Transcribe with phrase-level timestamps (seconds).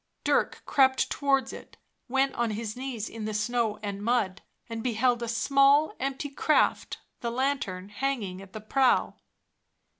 [0.23, 5.21] Dirk crept towards it, went on his knees in the snow and mud, and beheld
[5.21, 9.17] a small, empty craft, the lantern hanging at the prow.